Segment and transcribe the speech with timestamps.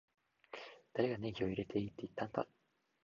[0.95, 2.47] 誰がネギを入れていいって言ったんだ